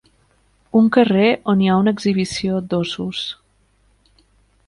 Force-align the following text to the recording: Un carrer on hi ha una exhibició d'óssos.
Un 0.79 0.87
carrer 0.95 1.27
on 1.53 1.61
hi 1.65 1.69
ha 1.73 1.75
una 1.81 1.93
exhibició 1.97 2.57
d'óssos. 2.71 3.21